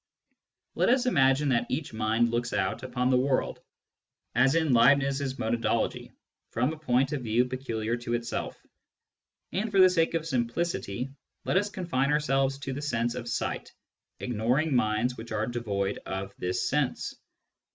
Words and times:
Let 0.73 0.89
us 0.89 1.05
imagine 1.05 1.49
that 1.49 1.69
each 1.69 1.93
mind 1.93 2.31
looks 2.31 2.53
out 2.53 2.81
upon 2.81 3.11
the 3.11 3.19
world, 3.19 3.59
as 4.33 4.55
in 4.55 4.73
Leibniz's 4.73 5.35
monadology, 5.35 6.11
from 6.49 6.73
a 6.73 6.79
point 6.79 7.11
of 7.11 7.21
view 7.21 7.45
peculiar 7.45 7.95
to 7.97 8.15
itself; 8.15 8.59
and 9.51 9.69
for 9.69 9.79
the 9.79 9.91
sake 9.91 10.15
of 10.15 10.25
simplicity 10.25 11.11
let 11.45 11.57
us 11.57 11.69
confine 11.69 12.11
ourselves 12.11 12.57
to 12.61 12.73
the 12.73 12.81
sense 12.81 13.13
of 13.13 13.29
sight, 13.29 13.71
ignoring 14.19 14.75
minds 14.75 15.17
which 15.17 15.31
are 15.31 15.45
devoid 15.45 15.99
of 16.07 16.33
this 16.39 16.67
sense. 16.67 17.13